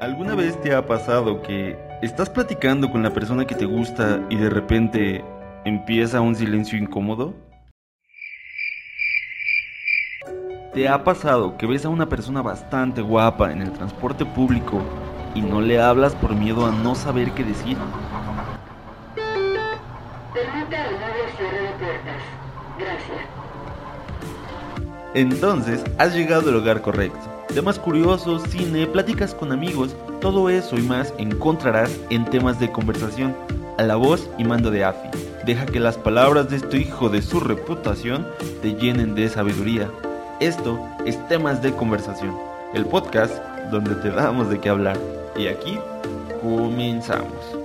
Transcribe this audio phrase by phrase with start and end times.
[0.00, 4.36] ¿Alguna vez te ha pasado que estás platicando con la persona que te gusta y
[4.36, 5.24] de repente
[5.64, 7.34] empieza un silencio incómodo?
[10.72, 14.80] ¿Te ha pasado que ves a una persona bastante guapa en el transporte público
[15.34, 17.76] y no le hablas por miedo a no saber qué decir?
[22.78, 23.18] Gracias.
[25.14, 27.37] Entonces, has llegado al lugar correcto.
[27.54, 33.34] Temas curiosos, cine, pláticas con amigos, todo eso y más encontrarás en temas de conversación,
[33.78, 35.08] a la voz y mando de AFI.
[35.44, 38.26] Deja que las palabras de este hijo de su reputación
[38.60, 39.90] te llenen de sabiduría.
[40.40, 42.36] Esto es Temas de Conversación,
[42.74, 43.34] el podcast
[43.70, 44.98] donde te damos de qué hablar.
[45.36, 45.78] Y aquí
[46.42, 47.57] comenzamos.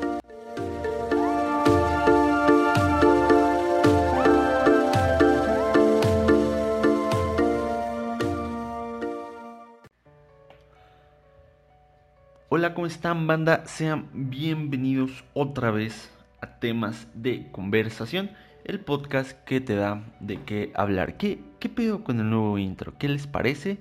[12.74, 13.66] ¿Cómo están banda?
[13.68, 18.32] Sean bienvenidos otra vez a temas de conversación,
[18.66, 21.18] el podcast que te da de qué hablar.
[21.18, 22.94] ¿Qué, qué pedo con el nuevo intro?
[22.98, 23.78] ¿Qué les parece?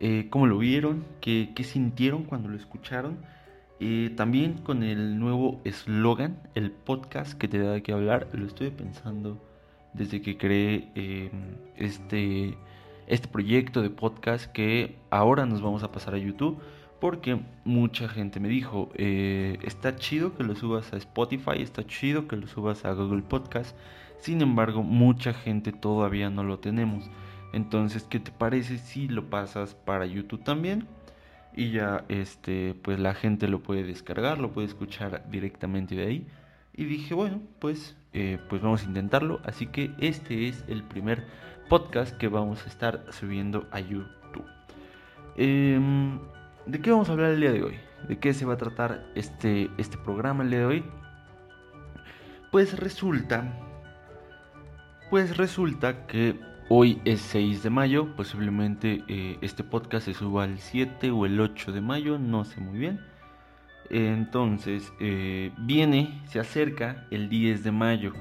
[0.00, 1.04] Eh, ¿Cómo lo vieron?
[1.20, 3.18] ¿Qué, ¿Qué, sintieron cuando lo escucharon?
[3.80, 8.46] Eh, también con el nuevo eslogan, el podcast que te da de qué hablar, lo
[8.46, 9.42] estoy pensando
[9.92, 11.30] desde que creé eh,
[11.76, 12.56] este,
[13.08, 16.62] este proyecto de podcast que ahora nos vamos a pasar a YouTube
[17.02, 22.28] porque mucha gente me dijo, eh, está chido que lo subas a Spotify, está chido
[22.28, 23.76] que lo subas a Google Podcast,
[24.20, 27.10] sin embargo mucha gente todavía no lo tenemos.
[27.52, 30.86] Entonces, ¿qué te parece si lo pasas para YouTube también?
[31.56, 36.26] Y ya este, pues la gente lo puede descargar, lo puede escuchar directamente de ahí.
[36.72, 39.40] Y dije, bueno, pues, eh, pues vamos a intentarlo.
[39.42, 41.26] Así que este es el primer
[41.68, 44.46] podcast que vamos a estar subiendo a YouTube.
[45.36, 45.80] Eh,
[46.66, 47.74] ¿De qué vamos a hablar el día de hoy?
[48.06, 50.84] ¿De qué se va a tratar este, este programa el día de hoy?
[52.52, 53.52] Pues resulta,
[55.10, 60.58] pues resulta que hoy es 6 de mayo, posiblemente eh, este podcast se suba el
[60.58, 63.00] 7 o el 8 de mayo, no sé muy bien.
[63.90, 68.12] Entonces, eh, viene, se acerca el 10 de mayo.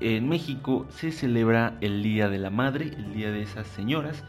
[0.00, 4.24] En México se celebra el Día de la Madre, el Día de esas señoras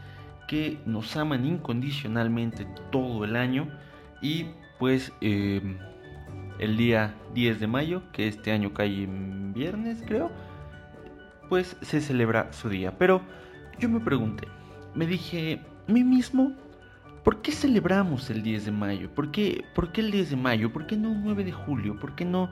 [0.50, 3.68] que nos aman incondicionalmente todo el año
[4.20, 4.46] y
[4.80, 5.76] pues eh,
[6.58, 10.32] el día 10 de mayo, que este año cae en viernes creo,
[11.48, 12.98] pues se celebra su día.
[12.98, 13.22] Pero
[13.78, 14.48] yo me pregunté,
[14.96, 16.52] me dije mí mismo,
[17.22, 19.08] ¿por qué celebramos el 10 de mayo?
[19.14, 20.72] ¿Por qué, ¿Por qué el 10 de mayo?
[20.72, 21.96] ¿Por qué no un 9 de julio?
[22.00, 22.50] ¿Por qué no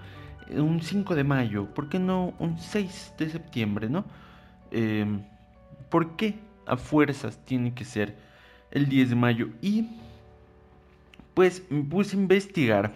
[0.53, 1.66] un 5 de mayo?
[1.75, 3.88] ¿Por qué no un 6 de septiembre?
[3.88, 4.04] ¿No?
[4.70, 5.04] Eh,
[5.91, 8.17] ¿Por qué a fuerzas tiene que ser
[8.71, 9.49] el 10 de mayo.
[9.62, 9.89] Y
[11.34, 12.95] pues me puse a investigar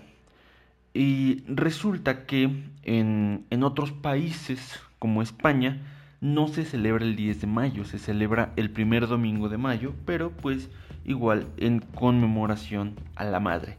[0.94, 2.50] y resulta que
[2.82, 5.80] en, en otros países como España
[6.20, 10.30] no se celebra el 10 de mayo, se celebra el primer domingo de mayo, pero
[10.30, 10.70] pues
[11.04, 13.78] igual en conmemoración a la madre.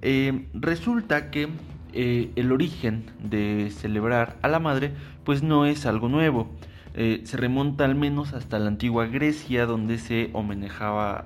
[0.00, 1.48] Eh, resulta que
[1.92, 4.92] eh, el origen de celebrar a la madre
[5.24, 6.48] pues no es algo nuevo.
[6.96, 10.30] Eh, se remonta al menos hasta la antigua Grecia, donde se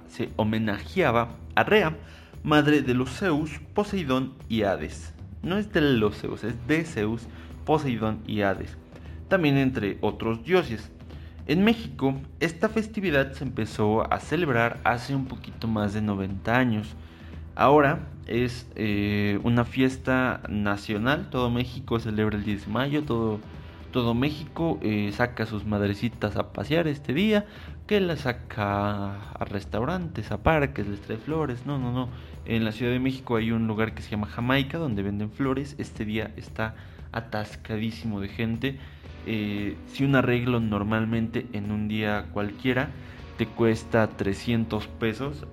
[0.09, 1.95] se homenajeaba a Rea,
[2.43, 5.12] madre de los Zeus, Poseidón y Hades.
[5.43, 7.27] No es de los Zeus, es de Zeus,
[7.67, 8.78] Poseidón y Hades.
[9.28, 10.91] También entre otros dioses.
[11.47, 16.95] En México, esta festividad se empezó a celebrar hace un poquito más de 90 años.
[17.55, 23.41] Ahora es eh, una fiesta nacional, todo México celebra el 10 de mayo, todo
[23.91, 27.47] todo México eh, saca a sus madrecitas a pasear este día,
[27.87, 31.65] que las saca a restaurantes, a parques, les trae flores.
[31.66, 32.09] No, no, no.
[32.44, 35.75] En la Ciudad de México hay un lugar que se llama Jamaica donde venden flores.
[35.78, 36.75] Este día está
[37.12, 38.78] atascadísimo de gente.
[39.27, 42.91] Eh, si un arreglo normalmente en un día cualquiera
[43.36, 45.47] te cuesta 300 pesos,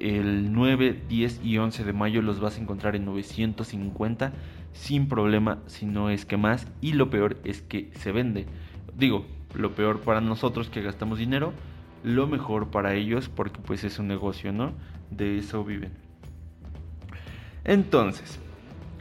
[0.00, 4.32] el 9, 10 y 11 de mayo los vas a encontrar en 950
[4.72, 6.66] sin problema, si no es que más.
[6.80, 8.46] Y lo peor es que se vende.
[8.96, 11.52] Digo, lo peor para nosotros que gastamos dinero,
[12.04, 14.72] lo mejor para ellos porque pues es un negocio, ¿no?
[15.10, 15.92] De eso viven.
[17.64, 18.38] Entonces,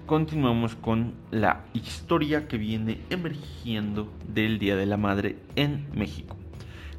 [0.05, 6.35] continuamos con la historia que viene emergiendo del Día de la Madre en México.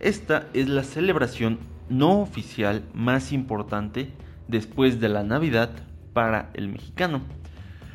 [0.01, 4.11] Esta es la celebración no oficial más importante
[4.46, 5.70] después de la Navidad
[6.12, 7.20] para el mexicano.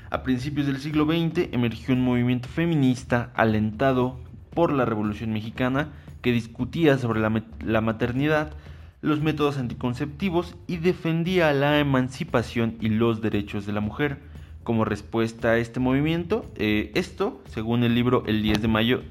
[0.10, 4.20] A principios del siglo XX emergió un movimiento feminista alentado
[4.52, 5.90] por la Revolución Mexicana
[6.22, 8.54] que discutía sobre la, maternidad,
[9.02, 14.20] los métodos anticonceptivos y defendía la emancipación y los derechos de la mujer.
[14.64, 19.02] Como respuesta a este movimiento, eh, esto, según el libro El 10 de mayo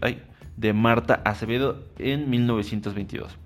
[0.56, 3.41] de Marta Acevedo en 1922.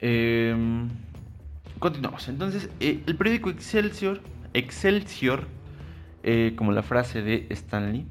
[0.00, 0.88] Em,
[1.78, 2.28] continuamos.
[2.28, 4.20] Entonces, eh, el periódico Excelsior,
[4.54, 5.46] Excelsior,
[6.22, 8.06] eh, como la frase de Stanley,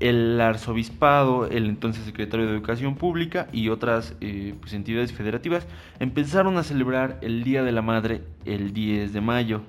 [0.00, 5.66] el arzobispado, el entonces secretario de Educación Pública y otras eh, pues, entidades federativas
[6.00, 9.62] empezaron a celebrar el Día de la Madre el 10 de mayo.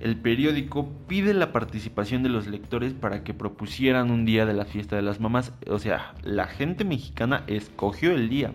[0.00, 4.64] El periódico pide la participación de los lectores para que propusieran un día de la
[4.64, 5.52] fiesta de las mamás.
[5.68, 8.52] O sea, la gente mexicana escogió el día.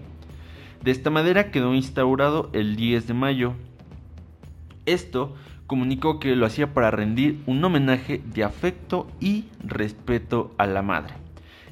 [0.83, 3.53] De esta manera quedó instaurado el 10 de mayo.
[4.85, 5.33] Esto
[5.65, 11.13] comunicó que lo hacía para rendir un homenaje de afecto y respeto a la madre.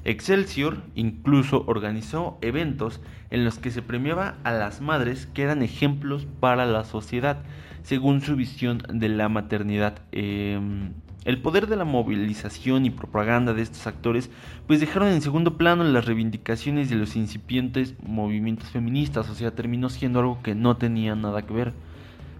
[0.05, 6.25] Excelsior incluso organizó eventos en los que se premiaba a las madres que eran ejemplos
[6.39, 7.43] para la sociedad,
[7.83, 9.99] según su visión de la maternidad.
[10.13, 10.93] Em,
[11.25, 14.29] el poder de la movilización y propaganda de estos actores
[14.67, 19.89] pues dejaron en segundo plano las reivindicaciones de los incipientes movimientos feministas, o sea, terminó
[19.89, 21.73] siendo algo que no tenía nada que ver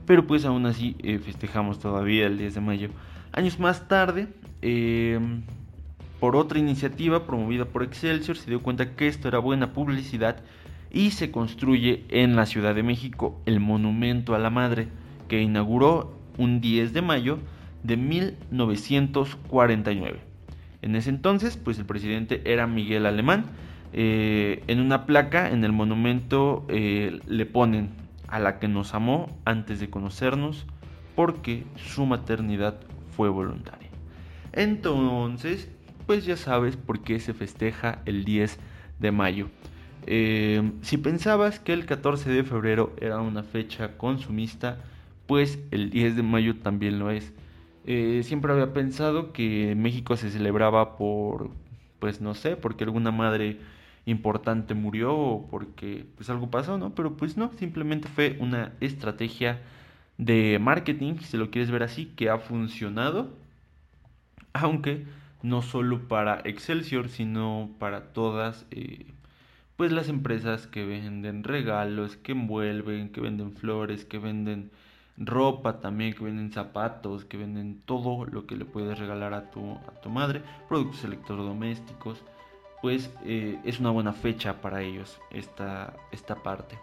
[0.06, 2.89] pero pues aún así eh, festejamos todavía el 10 de mayo.
[3.31, 4.28] Años más tarde,
[4.62, 5.44] em,
[6.19, 10.44] por otra iniciativa promovida por Excelsior, se dio cuenta que esto era buena publicidad
[10.92, 14.89] y se construye en la Ciudad de México el Monumento a la Madre,
[15.30, 17.39] que inauguró un 10 de mayo
[17.83, 20.19] de 1949.
[20.81, 23.45] En ese entonces, pues el presidente era Miguel Alemán.
[23.94, 27.89] Eh, en una placa en el monumento eh, le ponen
[28.28, 30.66] a la que nos amó antes de conocernos
[31.16, 32.80] porque su maternidad
[33.16, 33.89] fue voluntaria.
[34.54, 35.69] Entonces,
[36.06, 38.60] pues ya sabes por qué se festeja el 10
[39.00, 39.50] de mayo.
[40.07, 44.78] Eh, si pensabas que el 14 de febrero era una fecha consumista,
[45.28, 47.33] pues el 10 de mayo también lo es.
[47.86, 51.51] Eh, siempre había pensado que México se celebraba por,
[52.00, 53.60] pues no sé, porque alguna madre
[54.06, 56.95] importante murió o porque pues algo pasó, ¿no?
[56.95, 59.62] Pero pues no, simplemente fue una estrategia
[60.18, 63.30] de marketing, si lo quieres ver así, que ha funcionado,
[64.54, 65.06] aunque
[65.44, 69.06] no solo para Excelsior, sino para todas eh,
[69.75, 74.72] pues las empresas que venden regalos, que envuelven, que venden flores, que venden
[75.18, 79.72] ropa también, que venden zapatos, que venden todo lo que le puedes regalar a tu,
[79.74, 82.24] a tu madre, productos electrodomésticos
[82.81, 86.78] pues eh, es una buena fecha para ellos esta, esta parte.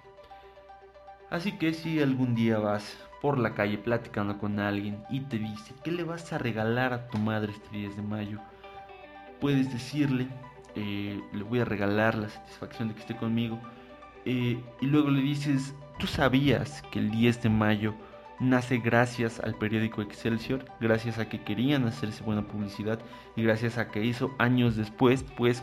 [1.29, 5.75] Así que si algún día vas por la calle platicando con alguien y te dice
[5.83, 8.39] ¿qué le vas a regalar a tu madre este 10 de mayo?
[9.41, 10.29] Puedes decirle,
[10.75, 13.61] eh, le voy a regalar la satisfacción de que esté conmigo.
[14.25, 17.95] Eh, y luego le dices, ¿tú sabías que el 10 de mayo
[18.41, 23.01] nace gracias al periódico Excelsior, gracias a que querían hacerse buena publicidad
[23.37, 25.63] y gracias a que hizo años después, pues,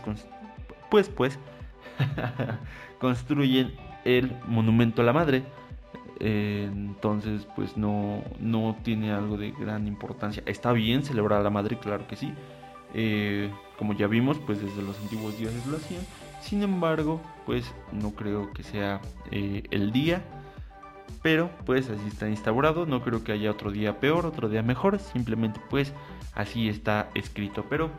[0.89, 1.39] pues, pues,
[2.99, 3.73] construyen
[4.03, 5.43] el monumento a la madre.
[6.19, 10.43] Eh, entonces, pues no, no tiene algo de gran importancia.
[10.45, 12.33] Está bien celebrar a la madre, claro que sí.
[12.93, 16.01] Eh, como ya vimos, pues desde los antiguos dioses lo hacían.
[16.41, 19.01] Sin embargo, pues no creo que sea
[19.31, 20.23] eh, el día
[21.21, 24.99] pero pues así está instaurado, no creo que haya otro día peor, otro día mejor,
[24.99, 25.93] simplemente pues
[26.33, 27.65] así está escrito.
[27.69, 27.89] Pero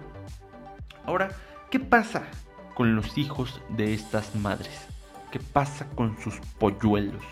[1.04, 1.30] ahora,
[1.70, 2.28] ¿qué pasa
[2.74, 4.86] con los hijos de estas madres?
[5.30, 7.24] ¿Qué pasa con sus polluelos,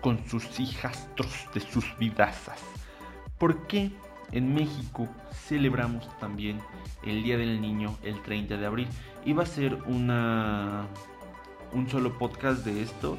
[0.00, 2.60] con sus hijastros de sus vidazas?
[3.38, 3.90] ¿Por qué
[4.32, 6.60] en México celebramos también
[7.04, 8.88] el Día del Niño el 30 de abril?
[9.24, 10.86] Iba a ser una
[11.72, 13.18] un solo podcast de esto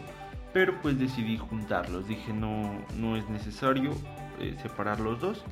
[0.54, 2.08] pero pues decidí juntarlos.
[2.08, 3.92] Dije no, no es necesario
[4.40, 5.44] eh, separar los dos.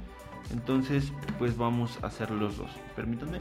[0.51, 2.71] Entonces pues vamos a hacer los dos.
[2.95, 3.39] Permítanme.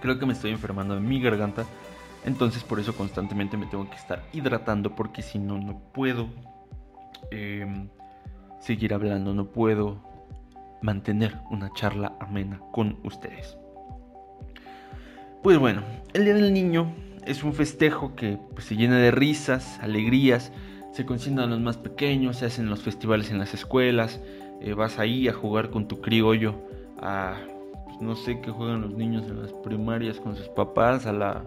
[0.00, 1.64] Creo que me estoy enfermando de mi garganta.
[2.24, 6.28] Entonces por eso constantemente me tengo que estar hidratando porque si no, no puedo
[7.30, 7.88] em,
[8.60, 10.02] seguir hablando, no puedo
[10.82, 13.56] mantener una charla amena con ustedes.
[15.42, 15.82] Pues bueno,
[16.12, 16.94] el Día del Niño
[17.26, 20.52] es un festejo que pues, se llena de risas, alegrías,
[20.92, 24.20] se consientan los más pequeños, se hacen los festivales en las escuelas,
[24.60, 26.54] eh, vas ahí a jugar con tu criollo,
[27.00, 27.34] a
[27.86, 31.44] pues, no sé qué juegan los niños en las primarias con sus papás, a la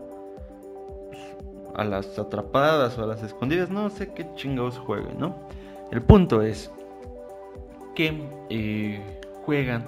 [1.76, 5.36] a las atrapadas o a las escondidas, no sé qué chingados jueguen, ¿no?
[5.92, 6.72] El punto es
[7.96, 8.14] que
[8.50, 9.02] eh,
[9.44, 9.84] juegan,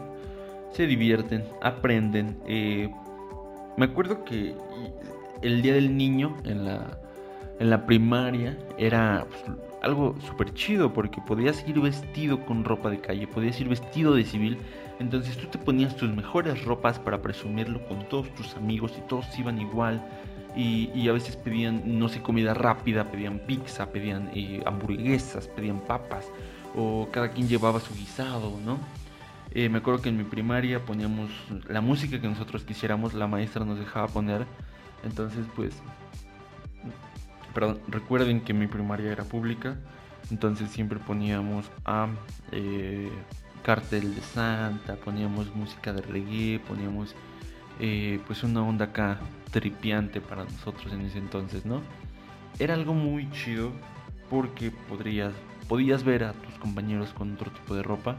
[0.71, 2.37] se divierten, aprenden.
[2.47, 2.89] Eh,
[3.77, 4.55] me acuerdo que
[5.41, 6.97] el Día del Niño en la
[7.59, 12.99] en la primaria era pues, algo súper chido porque podías ir vestido con ropa de
[12.99, 14.57] calle, podías ir vestido de civil.
[14.99, 19.27] Entonces tú te ponías tus mejores ropas para presumirlo con todos tus amigos y todos
[19.37, 20.05] iban igual.
[20.57, 26.31] Y, a veces pedían, no sé, comida rápida, pedían pizza, pedían eh, hamburguesas, pedían papas.
[26.73, 28.79] O cada quien llevaba su guisado, ¿no?
[29.51, 31.29] Eh, me acuerdo que en mi primaria poníamos
[31.67, 34.45] la música que nosotros quisiéramos, la maestra nos dejaba poner.
[35.05, 35.73] Entonces, pues
[37.87, 39.77] recuerden que mi primaria era pública,
[40.29, 42.09] entonces siempre poníamos a
[42.51, 43.09] eh,
[43.63, 47.15] cartel de Santa, poníamos música de reggae, poníamos
[47.79, 49.19] eh, pues una onda acá
[49.51, 51.81] tripiante para nosotros en ese entonces, ¿no?
[52.59, 53.71] Era algo muy chido
[54.29, 55.33] porque podrías,
[55.67, 58.17] podías ver a tus compañeros con otro tipo de ropa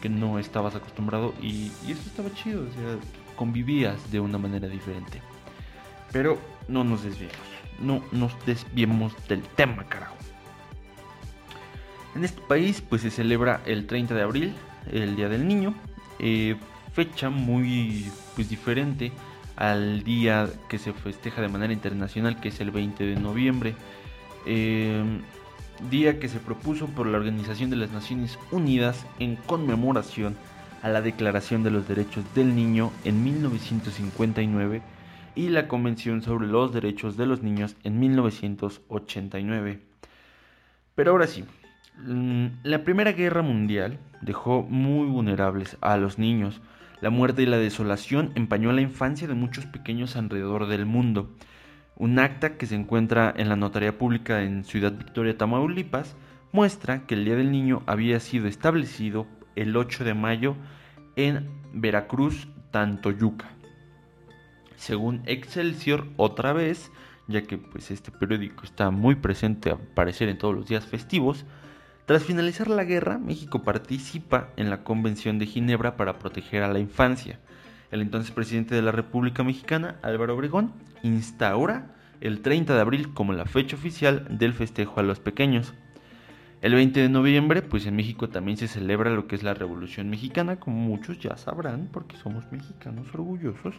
[0.00, 2.96] que no estabas acostumbrado y, y eso estaba chido, o sea,
[3.36, 5.20] convivías de una manera diferente.
[6.12, 6.38] Pero
[6.68, 7.50] no nos desviemos
[7.80, 10.16] no nos desviemos del tema, carajo.
[12.14, 14.54] En este país pues se celebra el 30 de abril,
[14.90, 15.74] el Día del Niño,
[16.18, 16.56] eh,
[16.92, 19.12] fecha muy pues diferente
[19.56, 23.74] al día que se festeja de manera internacional que es el 20 de noviembre.
[24.46, 25.02] Eh,
[25.90, 30.36] día que se propuso por la Organización de las Naciones Unidas en conmemoración
[30.82, 34.82] a la Declaración de los Derechos del Niño en 1959
[35.34, 39.80] y la Convención sobre los Derechos de los Niños en 1989.
[40.94, 41.44] Pero ahora sí,
[42.04, 46.60] mm, la Primera Guerra Mundial dejó muy vulnerables a los niños.
[47.00, 51.30] La muerte y la desolación empañó la infancia de muchos pequeños alrededor del mundo.
[51.96, 56.16] Un acta que se encuentra en la Notaría Pública en Ciudad Victoria, Tamaulipas,
[56.52, 60.56] muestra que el Día del Niño había sido establecido el 8 de mayo
[61.16, 63.59] en Veracruz, Tantoyuca
[64.80, 66.90] según Excelsior otra vez,
[67.28, 71.44] ya que pues este periódico está muy presente a aparecer en todos los días festivos,
[72.06, 76.78] tras finalizar la guerra, México participa en la Convención de Ginebra para proteger a la
[76.78, 77.38] infancia.
[77.90, 80.72] El entonces presidente de la República Mexicana, Álvaro Obregón,
[81.02, 85.74] instaura el 30 de abril como la fecha oficial del festejo a los pequeños.
[86.62, 90.08] El 20 de noviembre, pues en México también se celebra lo que es la Revolución
[90.08, 93.74] Mexicana, como muchos ya sabrán, porque somos mexicanos orgullosos.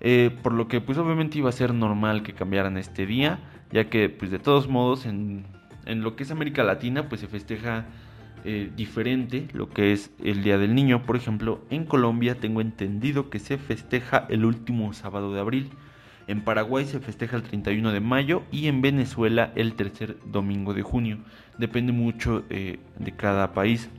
[0.00, 3.38] Eh, por lo que pues obviamente iba a ser normal que cambiaran este día,
[3.70, 5.44] ya que pues de todos modos en,
[5.86, 7.84] lo que es América Latina pues se festeja
[8.44, 11.02] eh, diferente lo que es el Día del Niño.
[11.02, 15.70] Por ejemplo, en Colombia tengo entendido que se festeja el último sábado de abril.
[16.26, 20.82] En Paraguay se festeja el 31 de mayo y en Venezuela el tercer domingo de
[20.82, 21.18] junio.
[21.58, 23.90] Depende mucho eh, de cada país.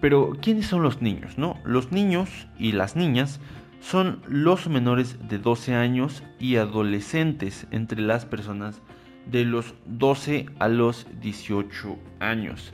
[0.00, 1.38] Pero, ¿quiénes son los niños?
[1.38, 1.58] No?
[1.64, 3.40] Los niños y las niñas
[3.80, 8.80] son los menores de 12 años y adolescentes entre las personas
[9.26, 12.72] de los 12 a los 18 años.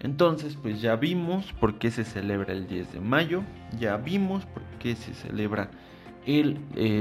[0.00, 3.42] Entonces, pues ya vimos por qué se celebra el 10 de mayo,
[3.78, 5.70] ya vimos por qué se celebra
[6.26, 6.58] el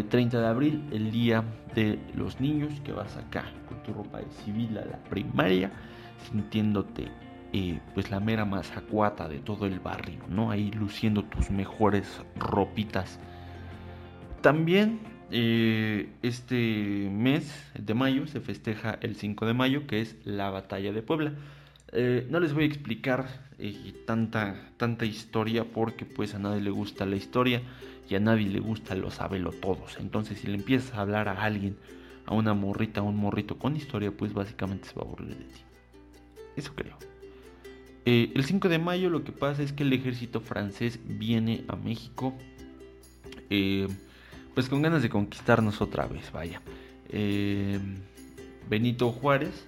[0.10, 4.20] 30 eh, de abril, el día de los niños, que vas acá con tu ropa
[4.20, 5.72] de civil a la primaria,
[6.30, 7.08] sintiéndote
[7.93, 10.51] pues la mera mazacuata de todo el barrio, ¿no?
[10.51, 13.20] Ahí luciendo tus mejores ropitas.
[14.41, 15.00] También
[15.31, 20.93] eh, este mes de mayo se festeja el 5 de mayo, que es la batalla
[20.93, 21.34] de Puebla.
[21.93, 23.27] Eh, no les voy a explicar
[23.60, 27.62] eh, tanta, tanta historia porque pues a nadie le gusta la historia
[28.10, 29.98] y a nadie le gusta lo sabelo todos.
[30.00, 31.77] Entonces si le empiezas a hablar a alguien,
[32.25, 35.46] a una morrita, a un morrito con historia, pues básicamente se va a aburrir de
[35.46, 35.62] ti.
[36.55, 36.98] Eso creo.
[38.05, 41.75] Eh, el 5 de mayo lo que pasa es que el ejército francés viene a
[41.75, 42.34] México,
[43.50, 43.88] eh,
[44.55, 46.62] pues con ganas de conquistarnos otra vez, vaya.
[47.10, 47.79] Eh,
[48.67, 49.67] Benito Juárez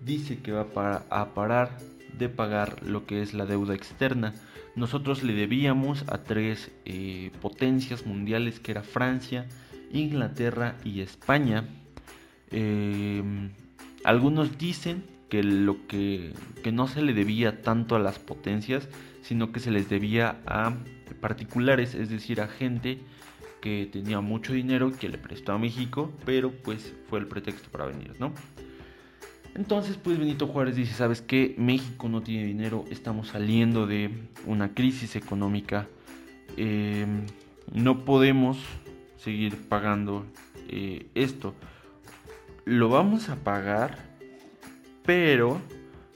[0.00, 0.66] dice que va
[1.10, 1.78] a parar
[2.16, 4.34] de pagar lo que es la deuda externa.
[4.76, 6.70] Nosotros le debíamos a tres
[7.40, 9.48] potencias mundiales que era Francia,
[9.92, 11.64] Inglaterra y España.
[14.04, 16.32] algunos dicen lo que,
[16.72, 18.88] no se le debía tanto a las potencias,
[19.22, 20.74] sino que se les debía a
[21.20, 23.00] particulares, es decir, a gente
[23.60, 27.86] que tenía mucho dinero que le prestó a México, pero pues fue el pretexto para
[27.86, 28.34] venir, ¿no?
[29.54, 31.54] Entonces, pues Benito Juárez dice, ¿sabes qué?
[31.56, 34.10] México no tiene dinero, estamos saliendo de
[34.46, 35.86] una crisis económica,
[36.56, 37.24] em,
[37.72, 38.58] no podemos
[39.16, 40.26] seguir pagando
[40.68, 41.54] eh, esto.
[42.64, 44.13] Lo vamos a pagar
[45.04, 45.60] pero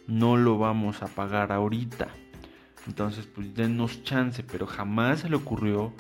[0.07, 2.09] no lo vamos a pagar ahorita.
[2.87, 5.93] Entonces, pues denos chance, pero jamás se le ocurrió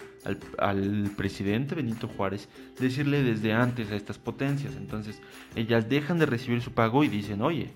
[0.58, 4.74] al, presidente Benito Juárez decirle desde antes a estas potencias.
[4.76, 5.20] Entonces,
[5.54, 7.72] ellas dejan de recibir su pago y dicen, oye,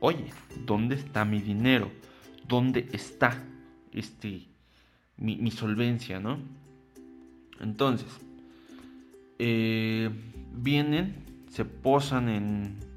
[0.00, 0.32] oye,
[0.66, 1.92] ¿dónde está mi dinero?
[2.48, 3.40] ¿Dónde está
[3.92, 4.48] este,
[5.16, 6.38] mi, solvencia, no?
[7.60, 8.08] Entonces,
[9.38, 10.10] eh,
[10.52, 11.14] vienen,
[11.48, 12.91] se posan en,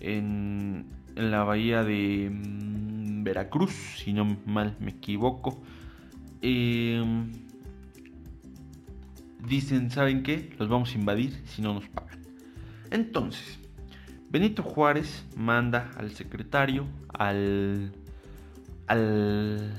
[0.00, 5.62] en, en la bahía de mm, Veracruz, si no mal me equivoco.
[6.42, 7.02] Eh,
[9.46, 10.54] dicen, ¿saben qué?
[10.58, 12.18] Los vamos a invadir si no nos pagan.
[12.90, 13.58] Entonces,
[14.30, 17.92] Benito Juárez manda al secretario, al...
[18.86, 19.72] al...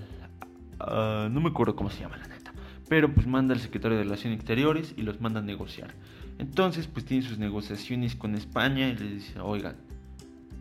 [0.79, 2.53] Ah, no me acuerdo cómo se llama la neta.
[2.89, 5.93] Pero pues manda al secretario de Relaciones Exteriores y los manda a negociar.
[6.37, 9.75] Entonces pues tiene sus negociaciones con España y les dice, oigan,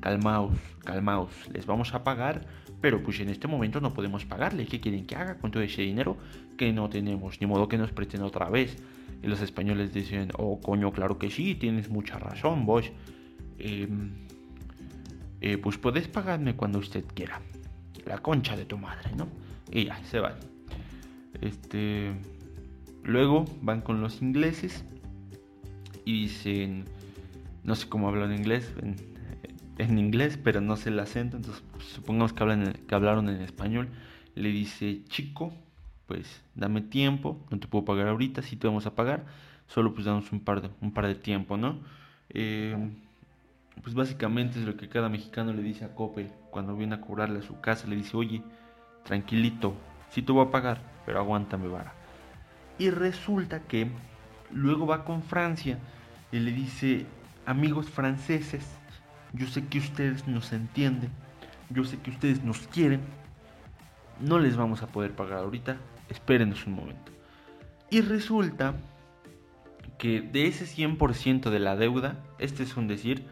[0.01, 2.47] calmaos, calmaos, les vamos a pagar,
[2.81, 4.67] pero pues en este momento no podemos pagarle.
[4.67, 6.17] ¿Qué quieren que haga con todo ese dinero
[6.57, 7.41] que no tenemos?
[7.41, 8.83] Ni modo que nos presten otra vez.
[9.23, 12.91] Y los españoles dicen, oh coño, claro que sí, tienes mucha razón, vos.
[13.59, 14.13] Em,
[15.43, 17.41] eh, pues puedes pagarme cuando usted quiera.
[18.07, 19.29] La concha de tu madre, ¿no?
[19.71, 20.35] Y ya, se van.
[21.41, 22.13] Este.
[23.05, 24.85] Luego van con los ingleses
[26.05, 26.87] y dicen.
[27.63, 28.73] No sé cómo hablan inglés.
[29.83, 31.37] En, inglés, pero no sé el acento.
[31.37, 33.89] Entonces, supongamos que, hablan, que hablaron en español.
[34.35, 35.53] Le dice, chico,
[36.07, 37.39] pues dame tiempo.
[37.51, 38.43] No te puedo pagar ahorita.
[38.43, 39.25] Si te vamos a pagar.
[39.67, 41.79] Solo pues damos un par de, un par de tiempo, ¿no?
[42.31, 42.77] Eh,
[43.83, 47.39] pues básicamente es lo que cada mexicano le dice a Coppel cuando viene a cobrarle
[47.39, 47.87] a su casa.
[47.87, 48.43] Le dice, oye,
[49.05, 49.75] tranquilito,
[50.11, 51.95] sí te voy a pagar, pero aguántame vara.
[52.79, 53.91] Y resulta que
[54.53, 55.79] luego va con Francia
[56.33, 57.07] y le dice,
[57.47, 58.80] amigos franceses,
[59.33, 61.11] yo sé que ustedes nos entienden,
[61.71, 63.01] yo sé que ustedes nos quieren,
[64.21, 65.77] no les vamos a poder pagar ahorita,
[66.09, 67.13] espérenos un momento.
[67.91, 68.75] Y resulta
[69.99, 73.25] que de ese 100% de la deuda, este es un decir,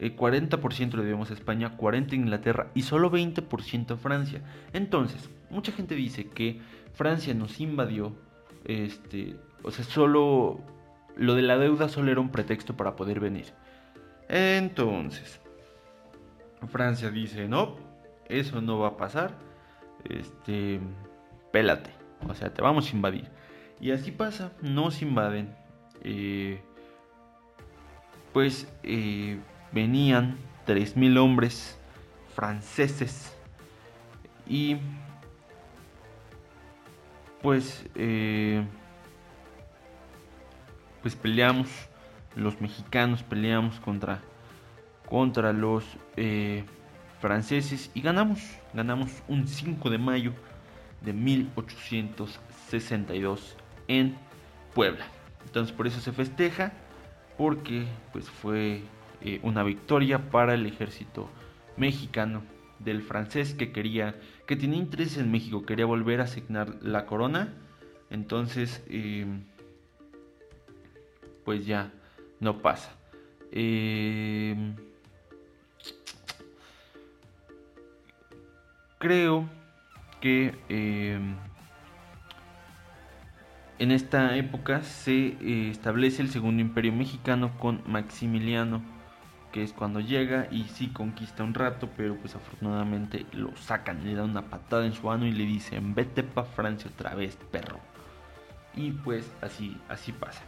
[0.00, 4.42] 40% eh, le debemos a España, 40% a Inglaterra y solo 20% a Francia.
[4.72, 6.60] Entonces, mucha gente dice que
[6.94, 8.14] Francia nos invadió,
[8.64, 10.60] este, o sea, solo
[11.16, 13.46] lo de la deuda solo era un pretexto para poder venir.
[14.28, 15.40] Entonces,
[16.68, 17.76] Francia dice, no,
[18.28, 19.36] eso no va a pasar,
[20.04, 20.80] este,
[21.52, 21.90] pélate,
[22.28, 23.28] o sea, te vamos a invadir.
[23.80, 25.54] Y así pasa, nos invaden.
[26.02, 26.60] Eh,
[28.32, 29.38] pues eh,
[29.72, 31.78] venían 3.000 hombres
[32.34, 33.34] franceses
[34.46, 34.76] y
[37.40, 38.62] pues eh,
[41.00, 41.68] pues peleamos
[42.34, 44.20] los mexicanos peleamos contra
[45.08, 45.84] contra los
[46.16, 46.64] eh,
[47.20, 48.40] franceses y ganamos
[48.74, 50.32] ganamos un 5 de mayo
[51.02, 53.56] de 1862
[53.88, 54.16] en
[54.74, 55.06] Puebla
[55.44, 56.72] entonces por eso se festeja
[57.38, 58.82] porque pues fue
[59.22, 61.30] eh, una victoria para el ejército
[61.76, 62.42] mexicano
[62.78, 64.16] del francés que quería,
[64.46, 67.54] que tenía interés en México, quería volver a asignar la corona.
[68.10, 69.42] Entonces, em,
[71.44, 71.92] pues ya
[72.40, 72.92] no pasa.
[73.50, 74.76] Em,
[79.06, 79.48] creo
[80.20, 81.36] que em,
[83.78, 88.82] en esta época se eh, establece el segundo imperio mexicano con Maximiliano
[89.52, 94.14] que es cuando llega y sí conquista un rato, pero pues afortunadamente lo sacan, le
[94.14, 97.78] dan una patada en su mano y le dicen, vete pa' Francia otra vez, perro.
[98.74, 100.42] Y pues así, así pasa.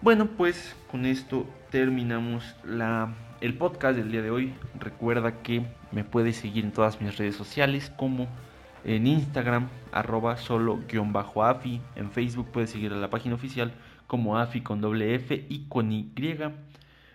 [0.00, 4.54] Bueno, pues con esto terminamos la, el podcast del día de hoy.
[4.78, 8.28] Recuerda que me puedes seguir en todas mis redes sociales como
[8.84, 11.80] en Instagram, arroba solo-afi.
[11.96, 13.72] En Facebook puedes seguir a la página oficial
[14.06, 16.12] como afi con doble F y con Y.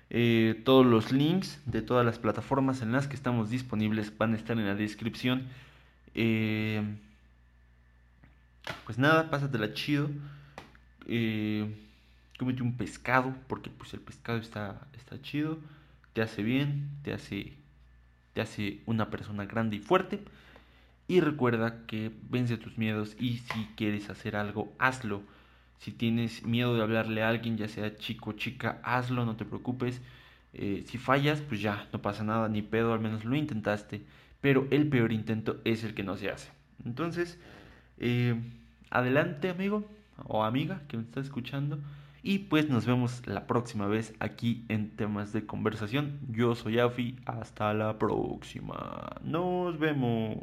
[0.09, 4.38] Eh, todos los links de todas las plataformas en las que estamos disponibles van a
[4.38, 5.47] estar en la descripción.
[6.13, 6.83] Eh,
[8.86, 10.09] pues nada, pásatela chido.
[11.07, 11.75] Eh,
[12.38, 15.57] cómete un pescado, porque pues el pescado está, está chido.
[16.13, 17.54] Te hace bien, te hace,
[18.34, 20.19] te hace una persona grande y fuerte.
[21.08, 25.21] Y recuerda que vence tus miedos y si quieres hacer algo, hazlo.
[25.80, 29.43] Si tienes miedo de hablarle a alguien, ya sea chico o chica, hazlo, no te
[29.43, 30.02] preocupes.
[30.54, 34.02] Eh, si fallas, pues ya, no pasa nada, ni pedo, al menos lo intentaste.
[34.39, 36.52] Pero el peor intento es el que no se hace.
[36.86, 37.38] Entonces,
[37.97, 38.36] eh,
[38.89, 39.86] adelante amigo
[40.26, 41.80] o amiga que me está escuchando.
[42.25, 46.21] Y pues nos vemos la próxima vez aquí en temas de conversación.
[46.29, 49.17] Yo soy Afi, hasta la próxima.
[49.21, 50.38] Nos vemos.